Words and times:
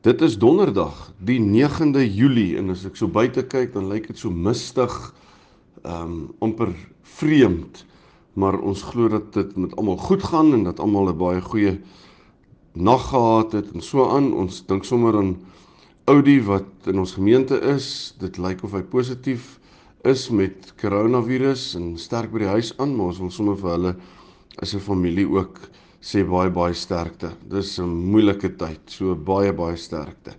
Dit 0.00 0.20
is 0.20 0.38
Donderdag, 0.38 1.12
die 1.18 1.40
9de 1.40 2.02
Julie 2.14 2.56
en 2.60 2.70
as 2.70 2.84
ek 2.86 2.98
so 2.98 3.08
buite 3.08 3.42
kyk, 3.48 3.72
dan 3.74 3.88
lyk 3.90 4.10
dit 4.10 4.18
so 4.20 4.30
mistig, 4.30 4.92
ehm 5.82 6.02
um, 6.02 6.18
amper 6.44 6.72
vreemd, 7.16 7.84
maar 8.36 8.58
ons 8.60 8.82
glo 8.90 9.08
dat 9.08 9.32
dit 9.32 9.56
met 9.56 9.72
almal 9.80 9.96
goed 9.96 10.22
gaan 10.22 10.52
en 10.52 10.66
dat 10.66 10.80
almal 10.82 11.08
'n 11.08 11.18
baie 11.18 11.40
goeie 11.40 11.80
nag 12.74 13.08
gehad 13.08 13.52
het 13.52 13.72
en 13.72 13.80
so 13.80 14.08
aan. 14.08 14.34
Ons 14.34 14.66
dink 14.66 14.84
sommer 14.84 15.16
aan 15.16 15.36
Oudie 16.04 16.42
wat 16.44 16.86
in 16.86 16.98
ons 16.98 17.12
gemeente 17.12 17.58
is. 17.60 18.14
Dit 18.18 18.38
lyk 18.38 18.62
of 18.62 18.72
hy 18.72 18.82
positief 18.82 19.58
is 20.04 20.28
met 20.30 20.74
koronavirus 20.76 21.74
en 21.74 21.96
sterk 21.98 22.30
by 22.30 22.38
die 22.38 22.52
huis 22.52 22.74
aan, 22.78 22.94
maar 22.94 23.06
ons 23.06 23.18
wil 23.18 23.30
sommer 23.30 23.56
vir 23.56 23.70
hulle 23.70 23.96
as 24.62 24.74
'n 24.74 24.80
familie 24.80 25.26
ook 25.26 25.58
sê 26.06 26.22
baie 26.22 26.52
baie 26.54 26.74
sterkte. 26.74 27.32
Dis 27.50 27.78
'n 27.80 27.88
moeilike 28.12 28.54
tyd, 28.56 28.80
so 28.86 29.14
baie 29.14 29.52
baie 29.52 29.76
sterkte. 29.76 30.36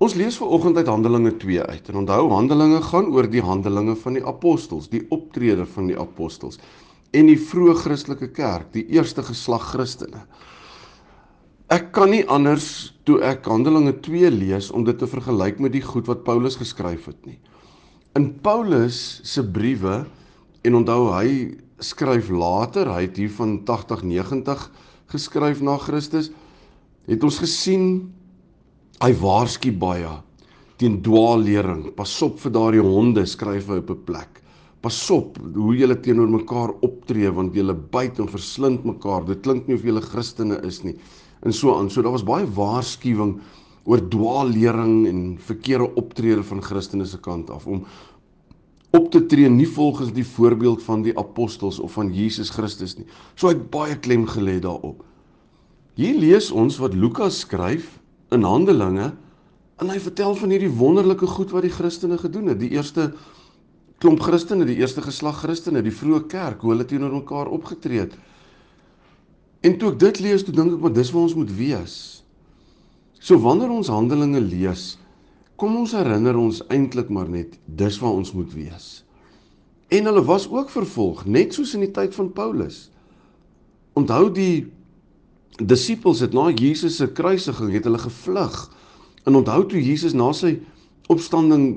Ons 0.00 0.14
lees 0.14 0.36
ver 0.36 0.48
oggend 0.48 0.76
uit 0.76 0.86
Handelinge 0.86 1.36
2 1.38 1.62
uit. 1.62 1.88
En 1.88 1.96
onthou 1.96 2.30
Handelinge 2.30 2.80
gaan 2.82 3.12
oor 3.12 3.28
die 3.30 3.42
handelinge 3.42 3.94
van 3.96 4.14
die 4.14 4.24
apostels, 4.26 4.88
die 4.88 5.06
optrede 5.10 5.66
van 5.66 5.86
die 5.86 5.98
apostels 5.98 6.58
en 7.12 7.26
die 7.26 7.36
vroeë 7.36 7.74
Christelike 7.76 8.30
kerk, 8.32 8.72
die 8.72 8.86
eerste 8.88 9.22
geslag 9.22 9.62
Christene. 9.74 10.24
Ek 11.68 11.92
kan 11.92 12.10
nie 12.10 12.24
anders 12.26 12.94
toe 13.04 13.20
ek 13.20 13.44
Handelinge 13.44 13.92
2 14.00 14.30
lees 14.30 14.70
om 14.70 14.84
dit 14.84 14.98
te 14.98 15.06
vergelyk 15.06 15.60
met 15.60 15.72
die 15.72 15.84
goed 15.84 16.08
wat 16.08 16.24
Paulus 16.24 16.56
geskryf 16.56 17.06
het 17.06 17.26
nie. 17.26 17.38
In 18.16 18.32
Paulus 18.40 19.20
se 19.24 19.44
briewe 19.44 20.06
en 20.64 20.74
onthou 20.74 21.12
hy 21.12 21.58
skryf 21.80 22.30
later, 22.30 22.88
hy 22.88 23.02
het 23.02 23.16
hier 23.16 23.30
van 23.36 23.58
80 23.68 24.02
90 24.08 24.70
geskryf 25.12 25.62
na 25.64 25.76
Christus, 25.78 26.30
het 27.08 27.24
ons 27.24 27.38
gesien 27.42 27.86
hy 29.02 29.12
waarsku 29.18 29.72
baie 29.74 30.10
teen 30.80 31.00
dwaallering. 31.04 31.90
Pasop 31.96 32.40
vir 32.42 32.54
daardie 32.54 32.82
honde 32.82 33.24
skryf 33.28 33.68
hy 33.70 33.78
op 33.82 33.90
'n 33.90 34.04
plek. 34.06 34.40
Pasop 34.82 35.38
hoe 35.54 35.76
julle 35.76 35.94
teenoor 35.94 36.28
mekaar 36.28 36.70
optree 36.82 37.30
want 37.30 37.54
julle 37.54 37.74
byt 37.74 38.18
en 38.18 38.28
verslind 38.28 38.84
mekaar. 38.84 39.24
Dit 39.24 39.42
klink 39.42 39.68
nie 39.68 39.76
of 39.76 39.84
julle 39.84 40.00
Christene 40.00 40.58
is 40.66 40.82
nie. 40.82 40.96
En 41.44 41.52
so 41.52 41.74
aan. 41.74 41.90
So 41.90 42.02
daar 42.02 42.12
was 42.12 42.24
baie 42.24 42.46
waarskuwing 42.46 43.40
oor 43.84 44.00
dwaallering 44.08 45.06
en 45.06 45.38
verkeerde 45.38 45.94
optrede 45.94 46.42
van 46.42 46.62
Christene 46.62 47.06
se 47.06 47.18
kant 47.18 47.50
af 47.50 47.66
om 47.66 47.84
op 48.92 49.08
te 49.10 49.22
tree 49.26 49.48
nie 49.48 49.68
volgens 49.68 50.12
die 50.12 50.26
voorbeeld 50.26 50.82
van 50.84 51.02
die 51.02 51.14
apostels 51.18 51.78
of 51.80 51.92
van 51.96 52.12
Jesus 52.12 52.50
Christus 52.52 52.96
nie. 52.98 53.06
So 53.34 53.48
hy 53.48 53.56
het 53.56 53.70
baie 53.72 53.96
klem 53.96 54.26
gelê 54.28 54.58
daarop. 54.60 55.00
Hier 55.96 56.16
lees 56.16 56.50
ons 56.52 56.76
wat 56.80 56.96
Lukas 56.96 57.42
skryf 57.44 57.88
in 58.32 58.44
Handelinge 58.44 59.12
en 59.80 59.90
hy 59.90 59.98
vertel 60.00 60.36
van 60.36 60.52
hierdie 60.52 60.72
wonderlike 60.76 61.26
goed 61.26 61.52
wat 61.56 61.64
die 61.66 61.72
Christene 61.72 62.18
gedoen 62.20 62.52
het. 62.52 62.60
Die 62.60 62.72
eerste 62.76 63.10
klomp 64.02 64.20
Christene, 64.24 64.66
die 64.68 64.80
eerste 64.82 65.02
geslag 65.04 65.40
Christene, 65.40 65.82
die 65.84 65.94
vroeë 65.94 66.26
kerk, 66.28 66.62
hoe 66.62 66.74
hulle 66.74 66.86
teenoor 66.88 67.14
mekaar 67.16 67.50
opgetree 67.52 68.04
het. 68.04 68.16
En 69.62 69.76
toe 69.78 69.92
ek 69.92 70.00
dit 70.02 70.20
lees, 70.24 70.42
toe 70.44 70.54
dink 70.54 70.74
ek 70.74 70.82
maar 70.82 70.94
dis 70.94 71.12
waar 71.14 71.28
ons 71.28 71.36
moet 71.38 71.52
wees. 71.54 71.96
So 73.22 73.38
wanneer 73.40 73.70
ons 73.70 73.92
Handelinge 73.92 74.42
lees, 74.42 74.96
kom 75.62 75.76
ons 75.78 75.92
herinner 75.94 76.34
ons 76.34 76.58
eintlik 76.74 77.10
maar 77.14 77.28
net 77.30 77.54
dis 77.78 77.96
waar 78.02 78.16
ons 78.18 78.32
moet 78.34 78.50
wees. 78.56 78.86
En 79.94 80.08
hulle 80.08 80.22
was 80.26 80.48
ook 80.50 80.72
vervolg, 80.74 81.22
net 81.28 81.54
soos 81.54 81.76
in 81.76 81.84
die 81.84 81.92
tyd 81.94 82.16
van 82.16 82.32
Paulus. 82.34 82.88
Onthou 83.94 84.24
die 84.34 84.64
disippels 85.60 86.24
het 86.24 86.34
na 86.34 86.48
Jesus 86.50 86.96
se 86.98 87.06
kruisiging 87.14 87.70
het 87.76 87.86
hulle 87.86 88.00
gevlug. 88.02 88.56
En 89.28 89.38
onthou 89.38 89.60
toe 89.70 89.78
Jesus 89.78 90.16
na 90.18 90.32
sy 90.34 90.56
opstanding 91.12 91.76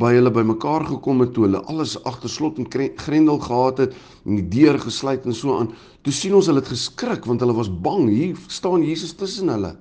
by 0.00 0.14
hulle 0.16 0.32
bymekaar 0.32 0.86
gekom 0.88 1.20
het 1.20 1.34
toe 1.36 1.44
hulle 1.44 1.60
alles 1.68 1.98
agter 2.08 2.32
slot 2.32 2.56
en 2.62 2.70
grendel 2.70 3.42
gehad 3.42 3.82
het 3.84 3.98
en 4.24 4.38
die 4.40 4.48
deur 4.56 4.78
gesluit 4.80 5.26
en 5.26 5.36
so 5.36 5.58
aan. 5.58 5.74
Toe 6.06 6.14
sien 6.14 6.34
ons 6.38 6.48
hulle 6.48 6.64
het 6.64 6.72
geskrik 6.72 7.28
want 7.28 7.44
hulle 7.44 7.58
was 7.58 7.68
bang. 7.68 8.08
Hier 8.08 8.40
staan 8.48 8.86
Jesus 8.86 9.12
tussen 9.18 9.52
hulle. 9.52 9.76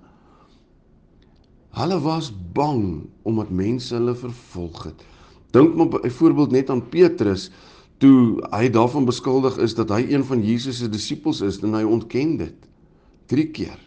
Hulle 1.75 1.99
was 1.99 2.29
bang 2.55 3.05
omdat 3.27 3.51
mense 3.51 3.95
hulle 3.95 4.15
vervolg 4.15 4.83
het. 4.89 5.01
Dink 5.55 5.75
maar 5.75 5.89
byvoorbeeld 5.91 6.51
net 6.51 6.69
aan 6.69 6.83
Petrus 6.89 7.49
toe 8.03 8.39
hy 8.51 8.69
daarvan 8.71 9.07
beskuldig 9.07 9.57
is 9.63 9.75
dat 9.75 9.91
hy 9.91 10.05
een 10.11 10.23
van 10.27 10.43
Jesus 10.43 10.79
se 10.79 10.89
disippels 10.91 11.41
is 11.43 11.61
en 11.63 11.75
hy 11.75 11.83
ontken 11.87 12.37
dit 12.39 12.69
3 13.31 13.47
keer. 13.55 13.79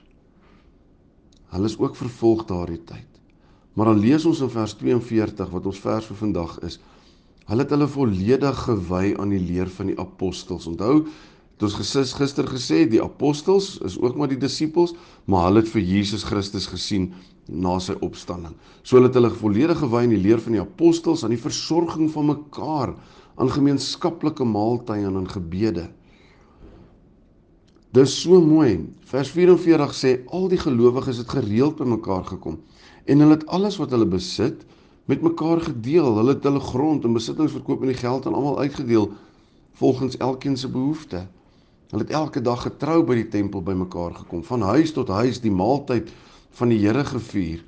Hulle 1.53 1.69
is 1.69 1.79
ook 1.81 1.97
vervolg 1.97 2.45
daardie 2.49 2.81
tyd. 2.85 3.07
Maar 3.73 3.93
dan 3.93 4.01
lees 4.03 4.25
ons 4.27 4.41
in 4.45 4.51
vers 4.53 4.75
42 4.77 5.51
wat 5.53 5.67
ons 5.71 5.81
vers 5.81 6.09
vir 6.11 6.19
vandag 6.19 6.57
is. 6.67 6.81
Hulle 7.49 7.65
het 7.65 7.73
hulle 7.73 7.89
volledig 7.89 8.65
gewy 8.67 9.15
aan 9.17 9.33
die 9.33 9.41
leer 9.41 9.71
van 9.73 9.93
die 9.93 9.97
apostels. 10.01 10.67
Onthou, 10.69 11.07
het 11.59 11.65
ons 11.67 11.75
gesis 11.75 12.13
gister 12.15 12.47
gesê 12.47 12.85
die 12.87 13.01
apostels 13.03 13.81
is 13.83 13.97
ook 13.99 14.15
maar 14.15 14.31
die 14.31 14.39
disippels, 14.39 14.93
maar 15.27 15.49
hulle 15.49 15.65
het 15.65 15.71
vir 15.73 15.83
Jesus 15.83 16.23
Christus 16.23 16.69
gesien 16.71 17.09
na 17.51 17.81
sy 17.83 17.97
opstanding. 17.99 18.53
So 18.87 18.95
hulle 18.95 19.09
het 19.09 19.17
hulle 19.19 19.33
volledig 19.35 19.81
gewy 19.81 20.05
aan 20.07 20.13
die 20.15 20.21
leer 20.23 20.39
van 20.45 20.55
die 20.55 20.63
apostels, 20.63 21.25
aan 21.27 21.35
die 21.35 21.43
versorging 21.43 22.13
van 22.15 22.29
mekaar, 22.31 22.93
aan 23.43 23.51
gemeenskaplike 23.51 24.47
maaltye 24.47 25.09
en 25.09 25.19
aan 25.19 25.27
gebede. 25.33 25.89
Dis 27.97 28.15
so 28.21 28.39
mooi. 28.45 28.85
Vers 29.11 29.33
44 29.35 29.97
sê 29.99 30.13
al 30.31 30.47
die 30.53 30.61
gelowiges 30.63 31.25
het 31.25 31.35
gereeld 31.41 31.81
by 31.81 31.89
mekaar 31.91 32.23
gekom 32.29 32.61
en 33.09 33.25
hulle 33.25 33.39
het 33.39 33.47
alles 33.49 33.79
wat 33.81 33.91
hulle 33.97 34.07
besit 34.07 34.63
met 35.09 35.25
mekaar 35.25 35.65
gedeel. 35.65 36.13
Hulle 36.21 36.37
het 36.37 36.47
hulle 36.47 36.63
grond 36.63 37.07
en 37.09 37.17
besittings 37.17 37.57
verkoop 37.57 37.83
en 37.83 37.91
die 37.91 37.99
geld 37.99 38.29
aan 38.29 38.37
almal 38.37 38.61
uitgedeel 38.61 39.09
volgens 39.81 40.19
elkeen 40.23 40.57
se 40.61 40.69
behoefte. 40.69 41.25
Hulle 41.89 42.05
het 42.05 42.13
elke 42.13 42.41
dag 42.45 42.63
getrou 42.67 43.01
by 43.09 43.15
die 43.23 43.29
tempel 43.33 43.63
by 43.65 43.73
mekaar 43.73 44.13
gekom, 44.13 44.43
van 44.45 44.65
huis 44.75 44.93
tot 44.93 45.09
huis 45.09 45.41
die 45.41 45.53
maaltyd 45.53 46.11
van 46.59 46.69
die 46.73 46.81
Here 46.83 47.05
gevier 47.05 47.63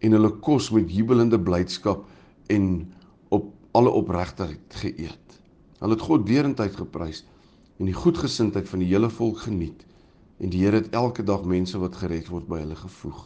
en 0.00 0.16
hulle 0.16 0.30
kos 0.44 0.70
met 0.72 0.92
jubelende 0.92 1.38
blydskap 1.40 2.06
en 2.52 2.86
op 3.28 3.50
alle 3.76 3.92
opregtheid 3.92 4.78
geëet. 4.80 5.40
Hulle 5.82 5.96
het 5.96 6.04
God 6.08 6.24
deurentyd 6.28 6.76
geprys 6.78 7.24
en 7.76 7.90
die 7.90 7.96
goedgesindheid 7.96 8.68
van 8.68 8.80
die 8.80 8.88
hele 8.94 9.10
volk 9.12 9.44
geniet 9.44 9.84
en 10.40 10.52
die 10.52 10.64
Here 10.64 10.80
het 10.80 10.96
elke 10.96 11.24
dag 11.24 11.44
mense 11.44 11.76
wat 11.80 12.00
gered 12.00 12.30
word 12.32 12.48
by 12.48 12.62
hulle 12.62 12.78
gevoeg. 12.80 13.20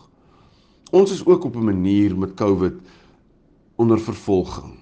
Ons 0.90 1.14
is 1.14 1.22
ook 1.26 1.44
op 1.46 1.56
'n 1.56 1.70
manier 1.70 2.18
met 2.18 2.34
COVID 2.34 2.80
onder 3.78 4.00
vervolging. 4.00 4.74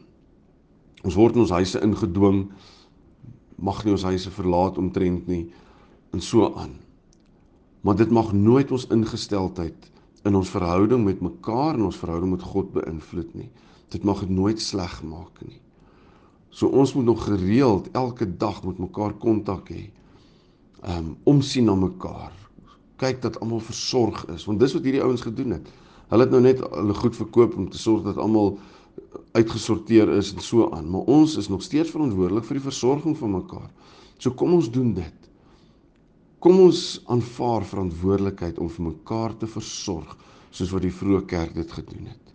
Ons 1.05 1.15
word 1.15 1.35
in 1.35 1.41
ons 1.41 1.51
huise 1.51 1.81
ingedwing, 1.81 2.49
mag 3.59 3.83
nie 3.85 3.95
ons 3.95 4.07
huise 4.07 4.31
verlaat 4.31 4.79
omtrent 4.79 5.27
nie 5.27 5.49
en 6.15 6.23
so 6.23 6.53
aan. 6.55 6.77
Maar 7.83 7.97
dit 7.99 8.11
mag 8.11 8.33
nooit 8.33 8.71
ons 8.75 8.87
ingesteldheid 8.95 9.89
in 10.27 10.37
ons 10.37 10.51
verhouding 10.51 11.05
met 11.05 11.21
mekaar 11.25 11.75
en 11.75 11.89
ons 11.89 11.99
verhouding 12.01 12.35
met 12.37 12.45
God 12.45 12.71
beïnvloed 12.75 13.35
nie. 13.39 13.49
Dit 13.93 14.05
mag 14.05 14.21
dit 14.25 14.33
nooit 14.35 14.61
sleg 14.61 14.99
maak 15.07 15.43
nie. 15.47 15.61
So 16.51 16.69
ons 16.69 16.95
moet 16.95 17.07
nog 17.07 17.25
gereeld 17.25 17.91
elke 17.93 18.27
dag 18.37 18.63
met 18.65 18.79
mekaar 18.79 19.15
kontak 19.21 19.71
hê. 19.73 19.89
Um 20.83 21.17
omsien 21.29 21.69
na 21.69 21.75
mekaar. 21.79 22.33
Kyk 22.99 23.23
dat 23.23 23.39
almal 23.41 23.63
versorg 23.63 24.25
is, 24.35 24.47
want 24.49 24.61
dis 24.61 24.75
wat 24.75 24.87
hierdie 24.87 25.03
ouens 25.05 25.23
gedoen 25.23 25.59
het. 25.59 25.69
Hulle 26.09 26.25
het 26.25 26.33
nou 26.35 26.41
net 26.43 26.63
hulle 26.65 26.97
goed 26.99 27.17
verkoop 27.17 27.57
om 27.57 27.69
te 27.71 27.79
sorg 27.79 28.03
dat 28.07 28.19
almal 28.19 28.57
uitgesorteer 29.33 30.11
is 30.17 30.33
en 30.35 30.43
so 30.45 30.71
aan, 30.75 30.89
maar 30.91 31.09
ons 31.11 31.37
is 31.37 31.49
nog 31.49 31.63
steeds 31.63 31.93
verantwoordelik 31.95 32.47
vir 32.49 32.59
die 32.59 32.67
versorging 32.69 33.17
van 33.19 33.37
mekaar. 33.37 33.71
So 34.19 34.35
kom 34.35 34.55
ons 34.57 34.71
doen 34.71 34.95
dit. 34.97 35.29
Kom 36.43 36.61
ons 36.63 37.01
aanvaar 37.11 37.67
verantwoordelikheid 37.67 38.59
om 38.63 38.71
vir 38.71 38.91
mekaar 38.93 39.37
te 39.39 39.47
versorg 39.51 40.17
soos 40.55 40.71
wat 40.75 40.85
die 40.87 40.95
vroeë 40.95 41.25
kerk 41.29 41.55
dit 41.59 41.73
gedoen 41.75 42.07
het. 42.11 42.35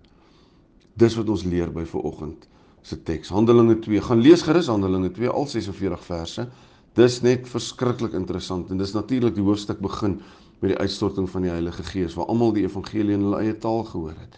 Dis 1.00 1.16
wat 1.18 1.30
ons 1.34 1.46
leer 1.48 1.72
by 1.74 1.86
vanoggend 1.90 2.48
se 2.84 3.00
teks. 3.08 3.32
Handelinge 3.34 3.80
2. 3.82 4.04
Gaan 4.04 4.22
lees 4.22 4.44
gerus 4.46 4.70
Handelinge 4.72 5.12
2 5.16 5.32
al 5.32 5.48
46 5.50 6.04
verse. 6.06 6.48
Dis 7.00 7.22
net 7.26 7.48
verskriklik 7.50 8.14
interessant 8.14 8.70
en 8.70 8.78
dis 8.78 8.94
natuurlik 8.94 9.36
die 9.38 9.46
hoofstuk 9.46 9.80
begin 9.82 10.20
met 10.60 10.74
die 10.74 10.80
uitstorting 10.80 11.30
van 11.32 11.48
die 11.48 11.52
Heilige 11.52 11.84
Gees 11.88 12.14
waar 12.16 12.30
almal 12.32 12.54
die 12.56 12.68
evangelie 12.68 13.16
in 13.18 13.26
hulle 13.26 13.42
eie 13.42 13.56
taal 13.58 13.82
gehoor 13.88 14.14
het. 14.20 14.38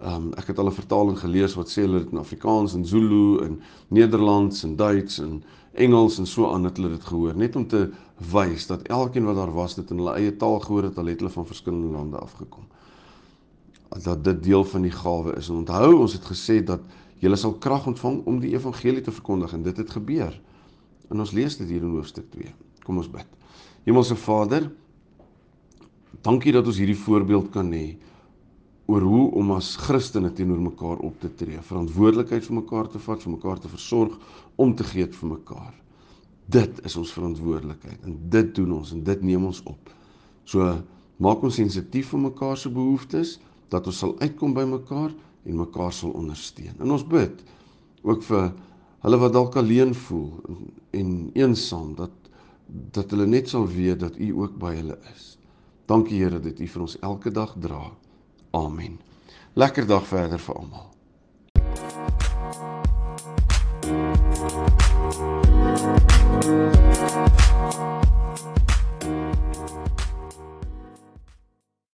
Ehm 0.00 0.14
um, 0.14 0.32
ek 0.36 0.50
het 0.52 0.58
al 0.58 0.66
'n 0.68 0.76
vertaling 0.76 1.18
gelees 1.18 1.54
wat 1.54 1.70
sê 1.72 1.80
hulle 1.82 1.98
dit 1.98 2.10
in 2.12 2.18
Afrikaans 2.18 2.74
en 2.74 2.84
Zulu 2.84 3.40
en 3.44 3.60
Nederlands 3.88 4.62
en 4.62 4.76
Duits 4.76 5.18
en 5.18 5.42
Engels 5.72 6.18
en 6.18 6.26
so 6.26 6.52
aan 6.52 6.64
het 6.64 6.76
hulle 6.76 6.88
dit 6.88 7.04
gehoor 7.04 7.36
net 7.36 7.56
om 7.56 7.66
te 7.66 7.90
wys 8.32 8.66
dat 8.66 8.82
elkeen 8.82 9.24
wat 9.24 9.36
daar 9.36 9.52
was 9.52 9.74
dit 9.74 9.90
in 9.90 9.96
hulle 9.96 10.14
eie 10.14 10.36
taal 10.36 10.60
gehoor 10.60 10.82
het 10.82 10.98
al 10.98 11.06
het 11.06 11.20
hulle 11.20 11.32
van 11.32 11.46
verskillende 11.46 11.92
lande 11.92 12.18
afgekom. 12.18 12.64
Dat 14.02 14.24
dit 14.24 14.42
deel 14.42 14.64
van 14.64 14.82
die 14.82 14.90
gawe 14.90 15.36
is. 15.36 15.48
En 15.48 15.54
onthou 15.54 15.94
ons 15.94 16.12
het 16.12 16.24
gesê 16.24 16.64
dat 16.64 16.80
jy 17.18 17.36
sal 17.36 17.54
krag 17.54 17.86
ontvang 17.86 18.24
om 18.26 18.40
die 18.40 18.52
evangelie 18.52 19.00
te 19.00 19.12
verkondig 19.12 19.52
en 19.52 19.62
dit 19.62 19.76
het 19.76 19.90
gebeur. 19.90 20.40
En 21.08 21.20
ons 21.20 21.32
lees 21.32 21.56
dit 21.56 21.68
hier 21.68 21.82
in 21.82 21.96
hoofstuk 21.96 22.30
2. 22.30 22.52
Kom 22.84 22.96
ons 22.96 23.10
bid. 23.10 23.26
Hemelse 23.84 24.16
Vader, 24.16 24.70
dankie 26.20 26.52
dat 26.52 26.66
ons 26.66 26.76
hierdie 26.76 26.98
voorbeeld 26.98 27.50
kan 27.50 27.72
hê 27.72 27.96
oor 28.86 29.02
hoe 29.02 29.24
om 29.40 29.50
as 29.56 29.72
Christene 29.82 30.30
teenoor 30.32 30.60
mekaar 30.62 31.00
op 31.06 31.18
te 31.20 31.30
tree, 31.34 31.58
verantwoordelikheid 31.62 32.44
vir 32.46 32.58
mekaar 32.60 32.90
te 32.90 33.00
vat, 33.02 33.22
vir 33.22 33.34
mekaar 33.34 33.58
te 33.62 33.70
versorg, 33.70 34.14
om 34.56 34.74
te 34.78 34.86
gee 34.86 35.08
vir 35.10 35.32
mekaar. 35.32 35.74
Dit 36.46 36.78
is 36.86 36.94
ons 36.96 37.10
verantwoordelikheid 37.16 38.04
en 38.06 38.14
dit 38.30 38.52
doen 38.54 38.76
ons 38.78 38.92
en 38.94 39.02
dit 39.02 39.24
neem 39.26 39.48
ons 39.48 39.62
op. 39.66 39.90
So 40.46 40.76
maak 41.18 41.42
ons 41.42 41.58
sensitief 41.58 42.12
vir 42.14 42.22
mekaar 42.28 42.58
se 42.60 42.70
behoeftes 42.70 43.36
dat 43.72 43.88
ons 43.90 43.98
sal 43.98 44.14
uitkom 44.22 44.54
by 44.54 44.62
mekaar 44.70 45.10
en 45.46 45.58
mekaar 45.58 45.92
sal 45.94 46.14
ondersteun. 46.14 46.76
En 46.78 46.94
ons 46.94 47.06
bid 47.06 47.42
ook 48.06 48.22
vir 48.28 48.52
hulle 49.02 49.18
wat 49.22 49.34
dalk 49.34 49.58
alleen 49.58 49.94
voel 50.06 50.30
en, 50.46 50.62
en 51.02 51.10
eensaam 51.34 51.94
dat 51.98 52.14
dat 52.66 53.12
hulle 53.14 53.28
net 53.30 53.46
sal 53.48 53.66
weet 53.70 54.00
dat 54.02 54.16
U 54.18 54.32
ook 54.42 54.56
by 54.58 54.72
hulle 54.74 54.96
is. 55.12 55.36
Dankie 55.86 56.18
Here 56.18 56.40
dat 56.42 56.58
U 56.58 56.66
vir 56.66 56.82
ons 56.82 56.96
elke 57.06 57.30
dag 57.30 57.52
dra. 57.62 57.84
Amen. 58.56 59.00
Lekker 59.52 59.86
dag 59.86 60.06
verder 60.06 60.38
vir 60.38 60.54
almal. 60.56 60.94